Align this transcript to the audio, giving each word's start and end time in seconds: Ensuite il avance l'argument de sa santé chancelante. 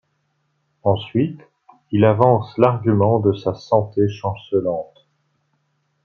Ensuite 0.81 1.41
il 1.91 2.05
avance 2.05 2.57
l'argument 2.57 3.19
de 3.19 3.33
sa 3.33 3.53
santé 3.53 4.09
chancelante. 4.09 5.07